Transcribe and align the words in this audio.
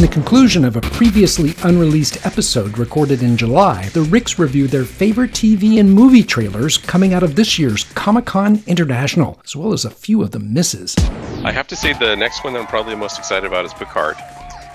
In 0.00 0.06
the 0.06 0.12
conclusion 0.12 0.64
of 0.64 0.76
a 0.76 0.80
previously 0.80 1.54
unreleased 1.62 2.24
episode 2.24 2.78
recorded 2.78 3.22
in 3.22 3.36
July, 3.36 3.90
the 3.90 4.00
Ricks 4.00 4.38
review 4.38 4.66
their 4.66 4.86
favorite 4.86 5.32
TV 5.32 5.78
and 5.78 5.92
movie 5.92 6.22
trailers 6.22 6.78
coming 6.78 7.12
out 7.12 7.22
of 7.22 7.36
this 7.36 7.58
year's 7.58 7.84
Comic 7.84 8.24
Con 8.24 8.62
International, 8.66 9.38
as 9.44 9.54
well 9.54 9.74
as 9.74 9.84
a 9.84 9.90
few 9.90 10.22
of 10.22 10.30
the 10.30 10.38
misses. 10.38 10.96
I 11.44 11.52
have 11.52 11.66
to 11.66 11.76
say 11.76 11.92
the 11.92 12.16
next 12.16 12.42
one 12.44 12.54
that 12.54 12.60
I'm 12.60 12.66
probably 12.66 12.94
most 12.94 13.18
excited 13.18 13.46
about 13.46 13.66
is 13.66 13.74
Picard. 13.74 14.16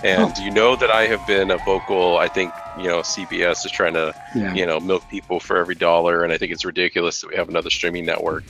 And 0.03 0.31
oh. 0.37 0.43
you 0.43 0.51
know 0.51 0.75
that 0.75 0.91
I 0.91 1.07
have 1.07 1.25
been 1.25 1.49
a 1.49 1.57
vocal, 1.57 2.19
I 2.19 2.27
think, 2.27 2.53
you 2.77 2.87
know, 2.87 2.99
CBS 2.99 3.65
is 3.65 3.71
trying 3.71 3.93
to, 3.93 4.13
yeah. 4.35 4.53
you 4.53 4.67
know, 4.67 4.79
milk 4.79 5.09
people 5.09 5.39
for 5.39 5.57
every 5.57 5.73
dollar. 5.73 6.23
And 6.23 6.31
I 6.31 6.37
think 6.37 6.51
it's 6.51 6.65
ridiculous 6.65 7.21
that 7.21 7.31
we 7.31 7.35
have 7.35 7.49
another 7.49 7.71
streaming 7.71 8.05
network. 8.05 8.43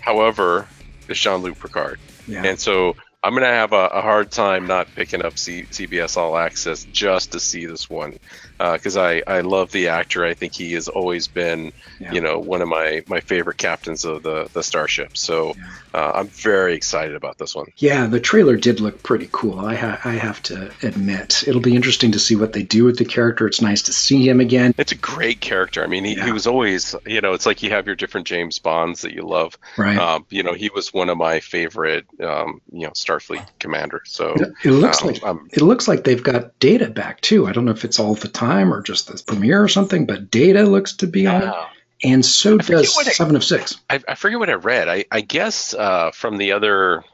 However, 0.00 0.66
it's 1.06 1.20
Jean 1.20 1.42
Luc 1.42 1.60
Picard. 1.60 2.00
Yeah. 2.26 2.44
And 2.44 2.58
so 2.58 2.96
I'm 3.22 3.32
to 3.44 3.48
have 3.48 3.72
a, 3.72 3.86
a, 3.88 4.02
hard 4.02 4.30
time 4.32 4.66
not 4.66 4.94
picking 4.94 5.24
up 5.24 5.38
C- 5.38 5.66
CBS 5.72 6.16
All 6.16 6.36
Access 6.38 6.84
just 6.86 7.32
to 7.32 7.40
see 7.40 7.66
this 7.66 7.90
one 7.90 8.14
because 8.58 8.96
uh, 8.96 9.02
I, 9.02 9.22
I 9.26 9.40
love 9.40 9.70
the 9.70 9.88
actor. 9.88 10.24
I 10.24 10.34
think 10.34 10.52
he 10.52 10.72
has 10.72 10.88
always 10.88 11.28
been, 11.28 11.72
yeah. 12.00 12.12
you 12.12 12.20
know, 12.20 12.38
one 12.38 12.60
of 12.60 12.68
my, 12.68 13.04
my 13.06 13.20
favorite 13.20 13.56
captains 13.56 14.04
of 14.04 14.22
the, 14.22 14.50
the 14.52 14.62
Starship. 14.62 15.16
So 15.16 15.54
yeah. 15.56 15.70
uh, 15.94 16.12
I'm 16.16 16.26
very 16.26 16.74
excited 16.74 17.14
about 17.14 17.38
this 17.38 17.54
one. 17.54 17.66
Yeah, 17.76 18.06
the 18.06 18.18
trailer 18.18 18.56
did 18.56 18.80
look 18.80 19.02
pretty 19.02 19.28
cool. 19.30 19.60
I, 19.60 19.76
ha- 19.76 20.00
I 20.04 20.14
have 20.14 20.42
to 20.44 20.72
admit. 20.82 21.44
It'll 21.46 21.60
be 21.60 21.76
interesting 21.76 22.12
to 22.12 22.18
see 22.18 22.34
what 22.34 22.52
they 22.52 22.64
do 22.64 22.84
with 22.84 22.98
the 22.98 23.04
character. 23.04 23.46
It's 23.46 23.62
nice 23.62 23.82
to 23.82 23.92
see 23.92 24.28
him 24.28 24.40
again. 24.40 24.74
It's 24.76 24.92
a 24.92 24.96
great 24.96 25.40
character. 25.40 25.84
I 25.84 25.86
mean, 25.86 26.04
he, 26.04 26.16
yeah. 26.16 26.24
he 26.26 26.32
was 26.32 26.48
always, 26.48 26.96
you 27.06 27.20
know, 27.20 27.34
it's 27.34 27.46
like 27.46 27.62
you 27.62 27.70
have 27.70 27.86
your 27.86 27.94
different 27.94 28.26
James 28.26 28.58
Bonds 28.58 29.02
that 29.02 29.12
you 29.12 29.22
love. 29.22 29.56
Right. 29.76 29.96
Um, 29.96 30.26
you 30.30 30.42
know, 30.42 30.54
he 30.54 30.68
was 30.74 30.92
one 30.92 31.10
of 31.10 31.16
my 31.16 31.38
favorite, 31.38 32.06
um, 32.20 32.60
you 32.72 32.86
know, 32.86 32.90
Starfleet 32.90 33.46
commander. 33.60 34.02
So 34.04 34.34
it, 34.34 34.52
it 34.64 34.70
looks 34.72 35.00
um, 35.02 35.08
like 35.08 35.22
it 35.52 35.62
looks 35.62 35.86
like 35.86 36.02
they've 36.02 36.22
got 36.22 36.58
data 36.58 36.90
back 36.90 37.20
too. 37.20 37.46
I 37.46 37.52
don't 37.52 37.64
know 37.64 37.70
if 37.70 37.84
it's 37.84 38.00
all 38.00 38.14
the 38.14 38.26
time 38.26 38.47
time 38.48 38.72
or 38.72 38.82
just 38.82 39.08
the 39.08 39.22
premiere 39.26 39.62
or 39.62 39.68
something, 39.68 40.06
but 40.06 40.30
Data 40.30 40.64
looks 40.64 40.96
to 40.96 41.06
be 41.06 41.26
on 41.26 41.42
it. 41.42 41.54
And 42.04 42.24
so 42.24 42.56
does 42.58 42.94
Seven 43.16 43.34
of 43.36 43.44
Six. 43.44 43.76
I, 43.90 44.00
I, 44.06 44.14
forget 44.14 44.38
what 44.38 44.48
I 44.48 44.54
read. 44.54 44.88
I, 44.88 45.04
I 45.10 45.20
guess 45.20 45.74
uh, 45.74 46.12
from 46.12 46.36
the 46.36 46.52
other 46.52 47.04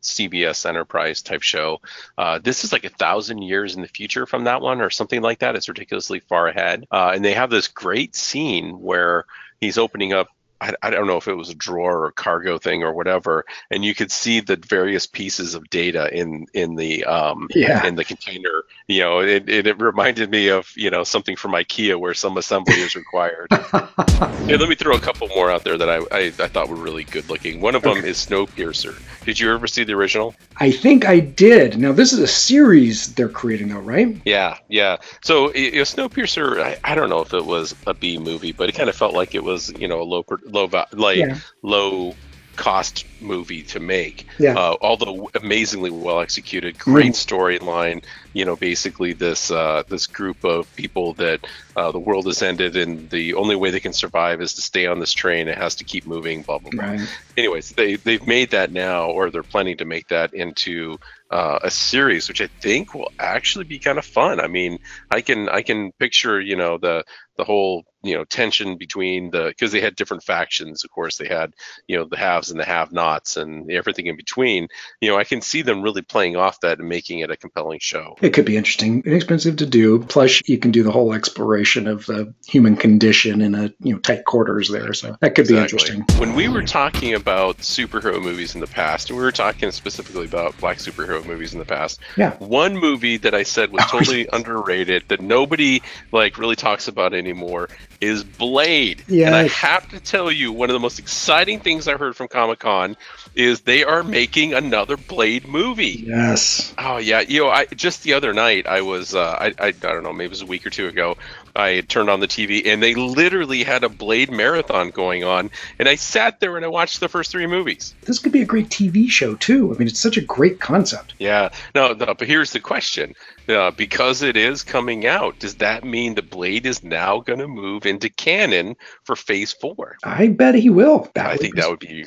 CBS 0.00 0.66
Enterprise 0.66 1.22
type 1.22 1.42
show. 1.42 1.80
Uh, 2.18 2.38
this 2.42 2.64
is 2.64 2.72
like 2.72 2.84
a 2.84 2.88
thousand 2.88 3.42
years 3.42 3.76
in 3.76 3.82
the 3.82 3.88
future 3.88 4.26
from 4.26 4.44
that 4.44 4.60
one, 4.60 4.80
or 4.80 4.90
something 4.90 5.22
like 5.22 5.40
that. 5.40 5.54
It's 5.54 5.68
ridiculously 5.68 6.20
far 6.20 6.48
ahead. 6.48 6.86
Uh, 6.90 7.12
and 7.14 7.24
they 7.24 7.34
have 7.34 7.50
this 7.50 7.68
great 7.68 8.16
scene 8.16 8.80
where 8.80 9.26
he's 9.60 9.78
opening 9.78 10.12
up 10.12 10.28
I, 10.62 10.74
I 10.80 10.90
don't 10.90 11.08
know 11.08 11.16
if 11.16 11.26
it 11.26 11.34
was 11.34 11.50
a 11.50 11.54
drawer 11.54 12.06
or 12.06 12.12
cargo 12.12 12.56
thing 12.56 12.84
or 12.84 12.92
whatever, 12.92 13.44
and 13.70 13.84
you 13.84 13.94
could 13.94 14.12
see 14.12 14.38
the 14.40 14.56
various 14.56 15.06
pieces 15.06 15.54
of 15.54 15.68
data 15.68 16.08
in 16.16 16.46
in 16.54 16.76
the 16.76 17.04
um, 17.04 17.48
yeah. 17.54 17.84
in 17.84 17.96
the 17.96 18.04
container. 18.04 18.62
You 18.86 19.00
know, 19.00 19.20
it, 19.20 19.48
it, 19.48 19.66
it, 19.66 19.80
reminded 19.80 20.30
me 20.30 20.48
of 20.48 20.72
you 20.76 20.90
know 20.90 21.02
something 21.02 21.34
from 21.34 21.52
IKEA 21.52 21.98
where 21.98 22.14
some 22.14 22.36
assembly 22.36 22.74
is 22.74 22.94
required. 22.94 23.48
yeah, 23.50 24.56
let 24.60 24.68
me 24.68 24.76
throw 24.76 24.94
a 24.94 25.00
couple 25.00 25.28
more 25.28 25.50
out 25.50 25.64
there 25.64 25.76
that 25.76 25.88
I, 25.88 25.96
I, 26.12 26.26
I 26.26 26.48
thought 26.48 26.68
were 26.68 26.76
really 26.76 27.04
good 27.04 27.28
looking. 27.28 27.60
One 27.60 27.74
of 27.74 27.84
okay. 27.84 28.00
them 28.00 28.08
is 28.08 28.24
Snowpiercer. 28.24 28.94
Did 29.24 29.40
you 29.40 29.52
ever 29.52 29.66
see 29.66 29.82
the 29.82 29.94
original? 29.94 30.34
I 30.58 30.70
think 30.70 31.04
I 31.04 31.18
did. 31.18 31.78
Now 31.78 31.90
this 31.90 32.12
is 32.12 32.20
a 32.20 32.28
series 32.28 33.14
they're 33.14 33.28
creating, 33.28 33.70
though, 33.70 33.80
right? 33.80 34.16
Yeah, 34.24 34.58
yeah. 34.68 34.98
So 35.22 35.52
you 35.54 35.72
know, 35.72 35.82
Snowpiercer, 35.82 36.62
I, 36.62 36.78
I 36.84 36.94
don't 36.94 37.08
know 37.08 37.20
if 37.20 37.34
it 37.34 37.44
was 37.44 37.74
a 37.88 37.94
B 37.94 38.18
movie, 38.18 38.52
but 38.52 38.68
it 38.68 38.76
kind 38.76 38.88
of 38.88 38.94
felt 38.94 39.14
like 39.14 39.34
it 39.34 39.42
was 39.42 39.72
you 39.72 39.88
know 39.88 40.00
a 40.00 40.04
low 40.04 40.22
low 40.52 40.68
like 40.92 41.18
yeah. 41.18 41.38
low 41.62 42.14
cost 42.56 43.04
movie 43.22 43.62
to 43.62 43.80
make. 43.80 44.26
Yeah. 44.38 44.54
Uh, 44.58 44.76
although 44.80 45.30
amazingly 45.34 45.90
well 45.90 46.20
executed, 46.20 46.78
great 46.78 47.12
mm. 47.12 47.60
storyline. 47.60 48.04
You 48.32 48.44
know, 48.44 48.56
basically 48.56 49.12
this 49.12 49.50
uh, 49.50 49.82
this 49.88 50.06
group 50.06 50.44
of 50.44 50.74
people 50.76 51.14
that 51.14 51.46
uh, 51.76 51.92
the 51.92 51.98
world 51.98 52.26
has 52.26 52.42
ended, 52.42 52.76
and 52.76 53.10
the 53.10 53.34
only 53.34 53.56
way 53.56 53.70
they 53.70 53.80
can 53.80 53.92
survive 53.92 54.40
is 54.40 54.54
to 54.54 54.62
stay 54.62 54.86
on 54.86 55.00
this 55.00 55.12
train. 55.12 55.48
It 55.48 55.58
has 55.58 55.76
to 55.76 55.84
keep 55.84 56.06
moving. 56.06 56.42
Blah 56.42 56.58
blah 56.58 56.70
blah. 56.70 56.84
Right. 56.84 57.00
Anyways, 57.36 57.70
they 57.70 57.96
they've 57.96 58.26
made 58.26 58.50
that 58.50 58.72
now, 58.72 59.10
or 59.10 59.30
they're 59.30 59.42
planning 59.42 59.76
to 59.78 59.84
make 59.84 60.08
that 60.08 60.34
into 60.34 60.98
uh, 61.32 61.60
a 61.62 61.70
series, 61.70 62.28
which 62.28 62.42
I 62.42 62.46
think 62.46 62.94
will 62.94 63.10
actually 63.18 63.64
be 63.64 63.78
kind 63.78 63.98
of 63.98 64.04
fun. 64.04 64.38
I 64.38 64.48
mean, 64.48 64.78
I 65.10 65.22
can 65.22 65.48
I 65.48 65.62
can 65.62 65.92
picture 65.92 66.40
you 66.40 66.56
know 66.56 66.76
the 66.76 67.04
the 67.38 67.44
whole 67.44 67.84
you 68.02 68.14
know 68.14 68.24
tension 68.24 68.76
between 68.76 69.30
the 69.30 69.44
because 69.48 69.72
they 69.72 69.80
had 69.80 69.96
different 69.96 70.24
factions. 70.24 70.84
Of 70.84 70.90
course, 70.90 71.16
they 71.16 71.28
had 71.28 71.54
you 71.88 71.96
know 71.96 72.04
the 72.04 72.18
haves 72.18 72.50
and 72.50 72.60
the 72.60 72.64
have-nots 72.64 73.11
and 73.36 73.70
everything 73.70 74.06
in 74.06 74.16
between. 74.16 74.68
You 75.00 75.10
know, 75.10 75.18
I 75.18 75.24
can 75.24 75.40
see 75.40 75.62
them 75.62 75.82
really 75.82 76.02
playing 76.02 76.36
off 76.36 76.60
that 76.60 76.78
and 76.78 76.88
making 76.88 77.20
it 77.20 77.30
a 77.30 77.36
compelling 77.36 77.78
show. 77.80 78.16
It 78.20 78.30
could 78.30 78.44
be 78.44 78.56
interesting, 78.56 79.02
inexpensive 79.04 79.56
to 79.56 79.66
do. 79.66 80.00
Plus, 80.00 80.42
you 80.46 80.58
can 80.58 80.70
do 80.70 80.82
the 80.82 80.90
whole 80.90 81.12
exploration 81.12 81.86
of 81.86 82.06
the 82.06 82.32
human 82.46 82.76
condition 82.76 83.40
in 83.40 83.54
a 83.54 83.72
you 83.80 83.94
know 83.94 83.98
tight 83.98 84.24
quarters 84.24 84.68
there. 84.68 84.92
So 84.92 85.16
that 85.20 85.34
could 85.34 85.50
exactly. 85.50 85.54
be 85.54 85.62
interesting. 85.62 86.18
When 86.18 86.34
we 86.34 86.48
were 86.48 86.62
talking 86.62 87.14
about 87.14 87.58
superhero 87.58 88.22
movies 88.22 88.54
in 88.54 88.60
the 88.60 88.66
past, 88.66 89.10
and 89.10 89.18
we 89.18 89.24
were 89.24 89.32
talking 89.32 89.70
specifically 89.70 90.26
about 90.26 90.56
black 90.58 90.78
superhero 90.78 91.24
movies 91.24 91.52
in 91.52 91.58
the 91.58 91.64
past. 91.64 92.00
Yeah. 92.16 92.36
One 92.36 92.76
movie 92.76 93.16
that 93.18 93.34
I 93.34 93.42
said 93.42 93.72
was 93.72 93.82
oh, 93.92 93.98
totally 93.98 94.28
underrated 94.32 95.04
that 95.08 95.20
nobody 95.20 95.82
like 96.12 96.38
really 96.38 96.56
talks 96.56 96.88
about 96.88 97.14
anymore 97.14 97.68
is 98.02 98.24
Blade. 98.24 99.04
Yeah. 99.06 99.28
And 99.28 99.36
I 99.36 99.46
have 99.48 99.88
to 99.90 100.00
tell 100.00 100.30
you, 100.30 100.52
one 100.52 100.68
of 100.68 100.74
the 100.74 100.80
most 100.80 100.98
exciting 100.98 101.60
things 101.60 101.86
I 101.86 101.96
heard 101.96 102.16
from 102.16 102.26
Comic 102.26 102.58
Con 102.58 102.96
is 103.36 103.60
they 103.60 103.84
are 103.84 104.02
making 104.02 104.54
another 104.54 104.96
Blade 104.96 105.46
movie. 105.46 106.04
Yes. 106.06 106.74
Oh 106.76 106.96
yeah. 106.98 107.20
You 107.20 107.44
know, 107.44 107.48
I 107.48 107.66
just 107.66 108.02
the 108.02 108.14
other 108.14 108.34
night 108.34 108.66
I 108.66 108.82
was 108.82 109.14
uh, 109.14 109.36
I, 109.38 109.54
I 109.58 109.68
I 109.68 109.72
don't 109.72 110.02
know 110.02 110.12
maybe 110.12 110.26
it 110.26 110.30
was 110.30 110.42
a 110.42 110.46
week 110.46 110.66
or 110.66 110.70
two 110.70 110.88
ago. 110.88 111.16
I 111.54 111.80
turned 111.82 112.08
on 112.08 112.20
the 112.20 112.28
TV 112.28 112.66
and 112.66 112.82
they 112.82 112.94
literally 112.94 113.62
had 113.62 113.84
a 113.84 113.88
Blade 113.88 114.30
marathon 114.30 114.90
going 114.90 115.24
on, 115.24 115.50
and 115.78 115.88
I 115.88 115.96
sat 115.96 116.40
there 116.40 116.56
and 116.56 116.64
I 116.64 116.68
watched 116.68 117.00
the 117.00 117.08
first 117.08 117.30
three 117.30 117.46
movies. 117.46 117.94
This 118.02 118.18
could 118.18 118.32
be 118.32 118.42
a 118.42 118.46
great 118.46 118.68
TV 118.68 119.08
show 119.08 119.34
too. 119.34 119.74
I 119.74 119.78
mean, 119.78 119.88
it's 119.88 120.00
such 120.00 120.16
a 120.16 120.22
great 120.22 120.60
concept. 120.60 121.14
Yeah. 121.18 121.50
No, 121.74 121.92
no 121.92 122.14
but 122.14 122.26
here's 122.26 122.52
the 122.52 122.60
question: 122.60 123.14
uh, 123.48 123.70
because 123.72 124.22
it 124.22 124.36
is 124.36 124.62
coming 124.62 125.06
out, 125.06 125.38
does 125.38 125.56
that 125.56 125.84
mean 125.84 126.14
the 126.14 126.22
Blade 126.22 126.66
is 126.66 126.82
now 126.82 127.20
going 127.20 127.40
to 127.40 127.48
move 127.48 127.86
into 127.86 128.08
canon 128.08 128.76
for 129.04 129.16
Phase 129.16 129.52
Four? 129.52 129.96
I 130.04 130.28
bet 130.28 130.54
he 130.54 130.70
will. 130.70 131.10
That 131.14 131.26
I 131.26 131.36
think 131.36 131.56
that 131.56 131.68
would 131.68 131.80
be 131.80 132.06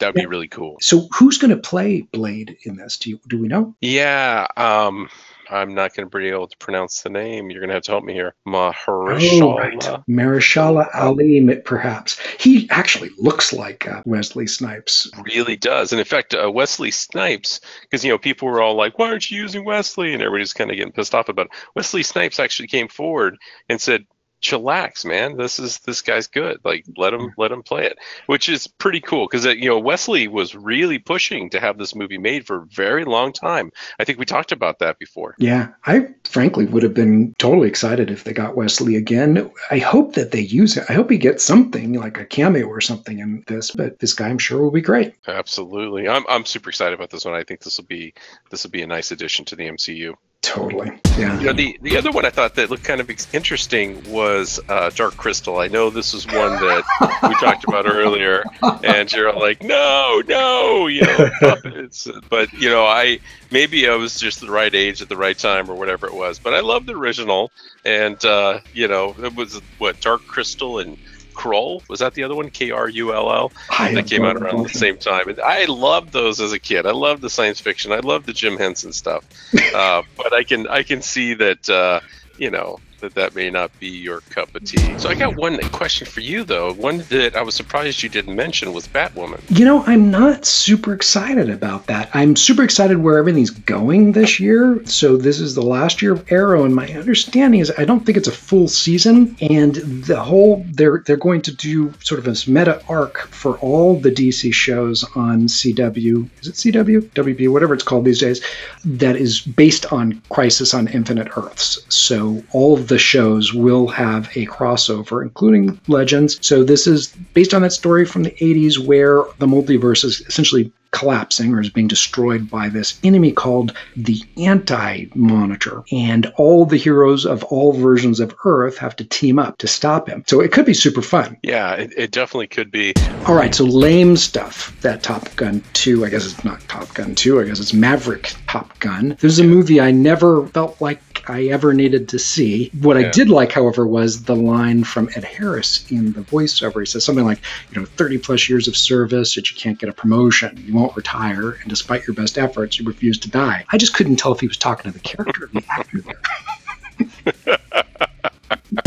that 0.00 0.08
would 0.08 0.16
yeah. 0.16 0.22
be 0.22 0.26
really 0.26 0.48
cool. 0.48 0.78
So 0.80 1.08
who's 1.16 1.38
going 1.38 1.50
to 1.50 1.56
play 1.56 2.02
Blade 2.02 2.58
in 2.62 2.76
this? 2.76 2.98
Do 2.98 3.10
you, 3.10 3.20
do 3.26 3.40
we 3.40 3.48
know? 3.48 3.74
Yeah, 3.80 4.46
um, 4.56 5.08
I'm 5.50 5.74
not 5.74 5.94
going 5.94 6.08
to 6.08 6.18
be 6.18 6.28
able 6.28 6.48
to 6.48 6.56
pronounce 6.58 7.02
the 7.02 7.10
name. 7.10 7.50
You're 7.50 7.60
going 7.60 7.68
to 7.68 7.74
have 7.74 7.84
to 7.84 7.90
help 7.90 8.04
me 8.04 8.12
here. 8.12 8.34
Mahershala. 8.46 9.42
Oh, 9.42 9.56
right. 9.56 9.78
Mahershala 10.08 10.88
Ali, 10.94 11.56
perhaps. 11.64 12.18
He 12.40 12.68
actually 12.70 13.10
looks 13.18 13.52
like 13.52 13.88
uh, 13.88 14.02
Wesley 14.06 14.46
Snipes. 14.46 15.10
Really 15.24 15.56
does. 15.56 15.92
And 15.92 16.00
in 16.00 16.06
fact, 16.06 16.34
uh, 16.34 16.50
Wesley 16.50 16.90
Snipes, 16.90 17.60
because, 17.82 18.04
you 18.04 18.10
know, 18.10 18.18
people 18.18 18.48
were 18.48 18.62
all 18.62 18.74
like, 18.74 18.98
why 18.98 19.08
aren't 19.08 19.30
you 19.30 19.40
using 19.40 19.64
Wesley? 19.64 20.12
And 20.12 20.22
everybody's 20.22 20.52
kind 20.52 20.70
of 20.70 20.76
getting 20.76 20.92
pissed 20.92 21.14
off 21.14 21.28
about 21.28 21.46
it. 21.46 21.52
Wesley 21.74 22.02
Snipes 22.02 22.40
actually 22.40 22.68
came 22.68 22.88
forward 22.88 23.36
and 23.68 23.80
said, 23.80 24.06
chillax, 24.44 25.04
man. 25.04 25.36
This 25.36 25.58
is 25.58 25.78
this 25.80 26.02
guy's 26.02 26.26
good. 26.26 26.60
Like 26.64 26.84
let 26.96 27.14
him 27.14 27.32
let 27.38 27.50
him 27.50 27.62
play 27.62 27.86
it, 27.86 27.98
which 28.26 28.48
is 28.48 28.66
pretty 28.66 29.00
cool 29.00 29.26
because 29.26 29.46
uh, 29.46 29.50
you 29.50 29.68
know 29.68 29.78
Wesley 29.78 30.28
was 30.28 30.54
really 30.54 30.98
pushing 30.98 31.50
to 31.50 31.60
have 31.60 31.78
this 31.78 31.94
movie 31.94 32.18
made 32.18 32.46
for 32.46 32.58
a 32.58 32.66
very 32.66 33.04
long 33.04 33.32
time. 33.32 33.72
I 33.98 34.04
think 34.04 34.18
we 34.18 34.26
talked 34.26 34.52
about 34.52 34.78
that 34.80 34.98
before. 34.98 35.34
Yeah, 35.38 35.68
I 35.86 36.08
frankly 36.24 36.66
would 36.66 36.82
have 36.82 36.94
been 36.94 37.34
totally 37.38 37.68
excited 37.68 38.10
if 38.10 38.24
they 38.24 38.32
got 38.32 38.56
Wesley 38.56 38.96
again. 38.96 39.50
I 39.70 39.78
hope 39.78 40.14
that 40.14 40.30
they 40.30 40.40
use 40.40 40.76
it. 40.76 40.84
I 40.88 40.92
hope 40.92 41.10
he 41.10 41.18
gets 41.18 41.42
something 41.42 41.94
like 41.94 42.18
a 42.18 42.26
cameo 42.26 42.66
or 42.66 42.80
something 42.80 43.18
in 43.18 43.44
this. 43.46 43.70
But 43.70 43.98
this 43.98 44.12
guy, 44.12 44.28
I'm 44.28 44.38
sure, 44.38 44.60
will 44.60 44.70
be 44.70 44.82
great. 44.82 45.14
Absolutely, 45.26 46.08
I'm 46.08 46.24
I'm 46.28 46.44
super 46.44 46.68
excited 46.68 46.94
about 46.94 47.10
this 47.10 47.24
one. 47.24 47.34
I 47.34 47.44
think 47.44 47.62
this 47.62 47.78
will 47.78 47.86
be 47.86 48.12
this 48.50 48.62
will 48.62 48.70
be 48.70 48.82
a 48.82 48.86
nice 48.86 49.10
addition 49.10 49.46
to 49.46 49.56
the 49.56 49.68
MCU. 49.68 50.14
Totally. 50.54 50.92
Yeah. 51.18 51.36
You 51.40 51.46
know, 51.46 51.52
the, 51.52 51.76
the 51.82 51.96
other 51.96 52.12
one 52.12 52.24
I 52.24 52.30
thought 52.30 52.54
that 52.54 52.70
looked 52.70 52.84
kind 52.84 53.00
of 53.00 53.10
interesting 53.32 54.00
was 54.08 54.60
uh, 54.68 54.88
Dark 54.90 55.16
Crystal. 55.16 55.58
I 55.58 55.66
know 55.66 55.90
this 55.90 56.14
is 56.14 56.24
one 56.26 56.52
that 56.52 56.84
we 57.24 57.34
talked 57.44 57.64
about 57.64 57.86
earlier, 57.86 58.44
and 58.62 59.10
you're 59.10 59.32
like, 59.32 59.64
no, 59.64 60.22
no, 60.28 60.86
you 60.86 61.02
know, 61.02 61.28
puppets. 61.40 62.06
But, 62.28 62.52
you 62.52 62.70
know, 62.70 62.86
I 62.86 63.18
maybe 63.50 63.88
I 63.88 63.96
was 63.96 64.16
just 64.16 64.40
the 64.40 64.48
right 64.48 64.72
age 64.72 65.02
at 65.02 65.08
the 65.08 65.16
right 65.16 65.36
time 65.36 65.68
or 65.68 65.74
whatever 65.74 66.06
it 66.06 66.14
was. 66.14 66.38
But 66.38 66.54
I 66.54 66.60
love 66.60 66.86
the 66.86 66.94
original. 66.94 67.50
And, 67.84 68.24
uh, 68.24 68.60
you 68.72 68.86
know, 68.86 69.12
it 69.20 69.34
was 69.34 69.60
what, 69.78 70.00
Dark 70.00 70.24
Crystal 70.24 70.78
and 70.78 70.96
Krull 71.34 71.86
was 71.88 72.00
that 72.00 72.14
the 72.14 72.22
other 72.22 72.34
one? 72.34 72.50
K 72.50 72.70
R 72.70 72.88
U 72.88 73.14
L 73.14 73.32
L 73.32 73.52
that 73.78 74.06
came 74.06 74.24
out 74.24 74.36
around 74.36 74.62
the 74.62 74.68
same 74.70 74.96
time. 74.96 75.28
And 75.28 75.40
I 75.40 75.66
loved 75.66 76.12
those 76.12 76.40
as 76.40 76.52
a 76.52 76.58
kid. 76.58 76.86
I 76.86 76.92
loved 76.92 77.22
the 77.22 77.30
science 77.30 77.60
fiction. 77.60 77.92
I 77.92 78.00
loved 78.00 78.26
the 78.26 78.32
Jim 78.32 78.56
Henson 78.56 78.92
stuff. 78.92 79.24
uh, 79.74 80.02
but 80.16 80.32
I 80.32 80.44
can 80.44 80.66
I 80.68 80.82
can 80.82 81.02
see 81.02 81.34
that 81.34 81.68
uh, 81.68 82.00
you 82.38 82.50
know 82.50 82.78
that 83.04 83.14
that 83.14 83.34
may 83.34 83.50
not 83.50 83.70
be 83.78 83.88
your 83.88 84.20
cup 84.20 84.54
of 84.54 84.64
tea. 84.64 84.98
So 84.98 85.10
I 85.10 85.14
got 85.14 85.36
one 85.36 85.58
question 85.68 86.06
for 86.06 86.20
you 86.20 86.42
though. 86.42 86.72
One 86.72 86.98
that 87.10 87.36
I 87.36 87.42
was 87.42 87.54
surprised 87.54 88.02
you 88.02 88.08
didn't 88.08 88.34
mention 88.34 88.72
was 88.72 88.88
Batwoman. 88.88 89.42
You 89.50 89.66
know, 89.66 89.84
I'm 89.84 90.10
not 90.10 90.46
super 90.46 90.94
excited 90.94 91.50
about 91.50 91.86
that. 91.86 92.08
I'm 92.14 92.34
super 92.34 92.62
excited 92.62 92.96
where 92.96 93.18
everything's 93.18 93.50
going 93.50 94.12
this 94.12 94.40
year. 94.40 94.80
So 94.86 95.18
this 95.18 95.38
is 95.38 95.54
the 95.54 95.62
last 95.62 96.00
year 96.00 96.12
of 96.12 96.32
Arrow, 96.32 96.64
and 96.64 96.74
my 96.74 96.88
understanding 96.94 97.60
is 97.60 97.70
I 97.76 97.84
don't 97.84 98.06
think 98.06 98.16
it's 98.16 98.28
a 98.28 98.32
full 98.32 98.68
season, 98.68 99.36
and 99.42 99.74
the 99.76 100.20
whole 100.20 100.64
they're 100.70 101.02
they're 101.06 101.16
going 101.16 101.42
to 101.42 101.54
do 101.54 101.92
sort 102.00 102.18
of 102.18 102.24
this 102.24 102.48
meta 102.48 102.82
arc 102.88 103.18
for 103.28 103.58
all 103.58 103.98
the 104.00 104.10
DC 104.10 104.52
shows 104.54 105.04
on 105.14 105.42
CW. 105.42 106.28
Is 106.40 106.48
it 106.48 106.54
CW? 106.54 107.02
WB, 107.10 107.52
whatever 107.52 107.74
it's 107.74 107.82
called 107.82 108.06
these 108.06 108.20
days, 108.20 108.42
that 108.84 109.16
is 109.16 109.40
based 109.40 109.92
on 109.92 110.22
Crisis 110.30 110.72
on 110.72 110.88
Infinite 110.88 111.28
Earths. 111.36 111.84
So 111.88 112.42
all 112.52 112.74
of 112.74 112.88
the 112.88 112.93
shows 112.98 113.52
will 113.52 113.88
have 113.88 114.26
a 114.36 114.46
crossover, 114.46 115.22
including 115.22 115.80
Legends. 115.88 116.38
So 116.46 116.64
this 116.64 116.86
is 116.86 117.08
based 117.34 117.54
on 117.54 117.62
that 117.62 117.72
story 117.72 118.04
from 118.04 118.22
the 118.22 118.30
80s 118.32 118.78
where 118.78 119.22
the 119.38 119.46
multiverse 119.46 120.04
is 120.04 120.20
essentially 120.22 120.72
collapsing 120.94 121.52
or 121.52 121.60
is 121.60 121.70
being 121.70 121.88
destroyed 121.88 122.48
by 122.48 122.68
this 122.68 122.98
enemy 123.02 123.32
called 123.32 123.76
the 123.96 124.22
Anti 124.38 125.06
Monitor. 125.14 125.82
And 125.92 126.32
all 126.36 126.64
the 126.64 126.76
heroes 126.76 127.26
of 127.26 127.42
all 127.44 127.72
versions 127.72 128.20
of 128.20 128.34
Earth 128.44 128.78
have 128.78 128.94
to 128.96 129.04
team 129.04 129.38
up 129.38 129.58
to 129.58 129.66
stop 129.66 130.08
him. 130.08 130.22
So 130.26 130.40
it 130.40 130.52
could 130.52 130.64
be 130.64 130.72
super 130.72 131.02
fun. 131.02 131.36
Yeah, 131.42 131.74
it, 131.74 131.92
it 131.96 132.10
definitely 132.12 132.46
could 132.46 132.70
be. 132.70 132.94
All 133.26 133.34
right, 133.34 133.54
so 133.54 133.64
lame 133.64 134.16
stuff. 134.16 134.80
That 134.82 135.02
Top 135.02 135.34
Gun 135.34 135.62
2, 135.72 136.04
I 136.04 136.10
guess 136.10 136.26
it's 136.26 136.44
not 136.44 136.60
Top 136.68 136.94
Gun 136.94 137.14
2, 137.14 137.40
I 137.40 137.44
guess 137.44 137.58
it's 137.58 137.74
Maverick 137.74 138.32
Top 138.46 138.78
Gun. 138.78 139.16
There's 139.20 139.40
a 139.40 139.44
movie 139.44 139.80
I 139.80 139.90
never 139.90 140.46
felt 140.48 140.80
like 140.80 141.13
I 141.26 141.44
ever 141.44 141.72
needed 141.72 142.08
to 142.10 142.18
see. 142.18 142.70
What 142.80 142.98
yeah. 142.98 143.08
I 143.08 143.10
did 143.10 143.28
like, 143.28 143.52
however, 143.52 143.86
was 143.86 144.24
the 144.24 144.36
line 144.36 144.84
from 144.84 145.08
Ed 145.14 145.24
Harris 145.24 145.90
in 145.90 146.12
the 146.12 146.20
voiceover. 146.20 146.80
He 146.80 146.86
says 146.86 147.04
something 147.04 147.24
like, 147.24 147.40
you 147.70 147.80
know, 147.80 147.86
30 147.86 148.18
plus 148.18 148.48
years 148.48 148.68
of 148.68 148.76
service, 148.76 149.34
that 149.34 149.50
you 149.50 149.56
can't 149.56 149.78
get 149.78 149.88
a 149.88 149.92
promotion. 149.92 150.62
You 150.66 150.74
won't 150.74 150.96
retire, 150.96 151.52
and 151.52 151.68
despite 151.68 152.06
your 152.06 152.14
best 152.14 152.38
efforts, 152.38 152.78
you 152.78 152.84
refuse 152.84 153.18
to 153.20 153.30
die. 153.30 153.64
I 153.70 153.78
just 153.78 153.94
couldn't 153.94 154.16
tell 154.16 154.32
if 154.32 154.40
he 154.40 154.46
was 154.46 154.56
talking 154.56 154.90
to 154.90 154.96
the 154.96 155.02
character 155.02 155.44
or 155.44 155.48
the 155.48 155.64
actor 155.70 156.00
there. 156.00 157.58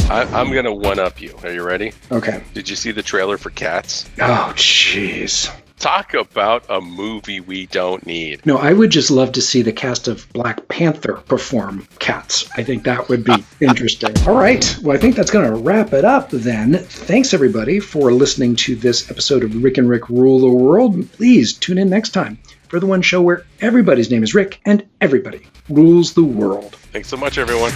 I, 0.09 0.41
am 0.41 0.53
gonna 0.53 0.73
one 0.73 0.99
up 0.99 1.21
you. 1.21 1.35
Are 1.43 1.51
you 1.51 1.63
ready? 1.63 1.93
Okay. 2.11 2.43
Did 2.53 2.69
you 2.69 2.75
see 2.75 2.91
the 2.91 3.03
trailer 3.03 3.37
for 3.37 3.49
Cats? 3.49 4.09
Oh, 4.19 4.53
jeez. 4.55 5.53
Talk 5.79 6.15
about 6.15 6.65
a 6.69 6.81
movie 6.81 7.39
we 7.39 7.67
don't 7.67 8.03
need. 8.05 8.43
No, 8.47 8.57
I 8.57 8.73
would 8.73 8.89
just 8.89 9.11
love 9.11 9.31
to 9.33 9.41
see 9.41 9.61
the 9.61 9.71
cast 9.71 10.07
of 10.07 10.27
Black 10.33 10.67
Panther 10.69 11.13
perform 11.27 11.87
Cats. 11.99 12.49
I 12.57 12.63
think 12.63 12.83
that 12.83 13.07
would 13.09 13.23
be 13.23 13.43
interesting. 13.61 14.11
All 14.27 14.33
right. 14.33 14.75
Well, 14.81 14.97
I 14.97 14.99
think 14.99 15.15
that's 15.15 15.29
going 15.29 15.45
to 15.47 15.55
wrap 15.55 15.93
it 15.93 16.03
up 16.03 16.31
then. 16.31 16.79
Thanks, 16.79 17.31
everybody, 17.31 17.79
for 17.79 18.11
listening 18.11 18.55
to 18.57 18.75
this 18.75 19.11
episode 19.11 19.43
of 19.43 19.63
Rick 19.63 19.77
and 19.77 19.87
Rick 19.87 20.09
Rule 20.09 20.39
the 20.39 20.47
World. 20.47 21.11
Please 21.11 21.53
tune 21.53 21.77
in 21.77 21.89
next 21.89 22.09
time 22.09 22.39
for 22.69 22.79
the 22.79 22.87
one 22.87 23.03
show 23.03 23.21
where 23.21 23.45
everybody's 23.61 24.09
name 24.09 24.23
is 24.23 24.33
Rick 24.33 24.59
and 24.65 24.83
everybody 24.99 25.45
rules 25.69 26.13
the 26.13 26.23
world. 26.23 26.75
Thanks 26.91 27.07
so 27.07 27.17
much, 27.17 27.37
everyone. 27.37 27.71